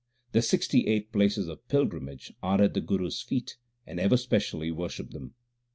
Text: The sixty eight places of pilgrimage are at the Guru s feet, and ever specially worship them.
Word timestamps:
The 0.31 0.41
sixty 0.41 0.87
eight 0.87 1.11
places 1.11 1.47
of 1.47 1.67
pilgrimage 1.67 2.33
are 2.41 2.59
at 2.59 2.73
the 2.73 2.81
Guru 2.81 3.05
s 3.05 3.21
feet, 3.21 3.57
and 3.85 3.99
ever 3.99 4.17
specially 4.17 4.71
worship 4.71 5.11
them. 5.11 5.35